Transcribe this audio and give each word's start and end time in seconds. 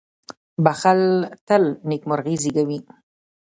•بښل 0.63 1.01
تل 1.47 1.63
نېکمرغي 1.89 2.35
زېږوي. 2.41 2.79